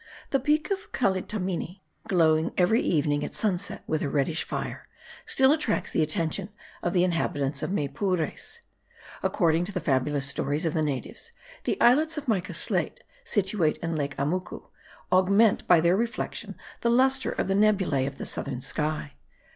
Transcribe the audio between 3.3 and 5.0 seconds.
sunset with a reddish fire,